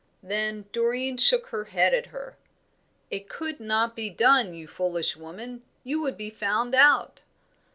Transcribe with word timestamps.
Then 0.23 0.65
Doreen 0.71 1.17
shook 1.17 1.49
her 1.49 1.65
head 1.65 1.93
at 1.93 2.07
her. 2.07 2.35
"It 3.11 3.29
could 3.29 3.59
not 3.59 3.95
be 3.95 4.09
done, 4.09 4.55
you 4.55 4.67
foolish 4.67 5.15
woman. 5.15 5.61
You 5.83 6.01
would 6.01 6.17
be 6.17 6.31
found 6.31 6.73
out." 6.73 7.21